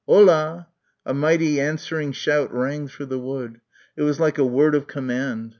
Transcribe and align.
"Ho 0.07 0.19
lah!" 0.21 0.65
A 1.05 1.13
mighty 1.13 1.59
answering 1.61 2.11
shout 2.11 2.51
rang 2.51 2.87
through 2.87 3.05
the 3.05 3.19
wood. 3.19 3.61
It 3.95 4.01
was 4.01 4.19
like 4.19 4.39
a 4.39 4.43
word 4.43 4.73
of 4.73 4.87
command. 4.87 5.49